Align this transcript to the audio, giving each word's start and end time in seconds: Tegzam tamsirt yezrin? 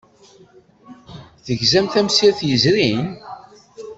Tegzam 1.45 1.85
tamsirt 1.93 2.39
yezrin? 2.49 3.07